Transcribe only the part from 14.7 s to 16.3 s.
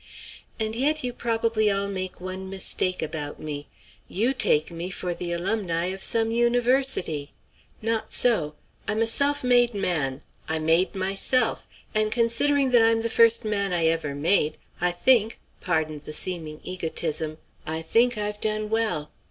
I think pardon the